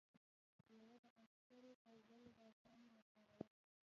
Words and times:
یوه 0.79 0.95
د 1.03 1.05
عسکرو 1.21 1.71
او 1.89 1.95
بله 2.07 2.29
د 2.35 2.37
افسرانو 2.49 2.89
لپاره 2.99 3.25
وه. 3.37 3.43